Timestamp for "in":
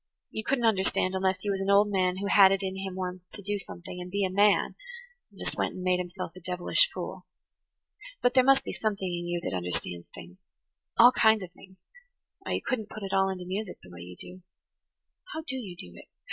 2.63-2.75, 9.07-9.27